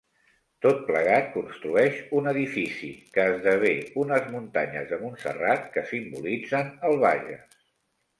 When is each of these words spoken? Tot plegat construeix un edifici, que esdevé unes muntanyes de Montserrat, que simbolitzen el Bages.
Tot 0.65 0.77
plegat 0.85 1.25
construeix 1.33 1.99
un 2.19 2.29
edifici, 2.31 2.89
que 3.17 3.25
esdevé 3.33 3.73
unes 4.05 4.25
muntanyes 4.37 4.89
de 4.93 4.99
Montserrat, 5.03 5.69
que 5.77 5.85
simbolitzen 5.93 6.73
el 6.91 6.97
Bages. 7.05 7.61